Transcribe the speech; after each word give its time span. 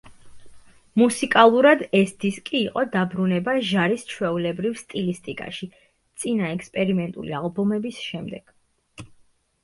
მუსიკალურად 0.99 1.81
ეს 1.97 2.13
დისკი 2.23 2.55
იყო 2.59 2.85
დაბრუნება 2.95 3.53
ჟარის 3.71 4.05
ჩვეულებრივ 4.13 4.79
სტილისტიკაში, 4.79 5.69
წინა 6.23 6.49
ექსპერიმენტული 6.55 7.37
ალბომების 7.41 8.01
შემდეგ. 8.07 8.55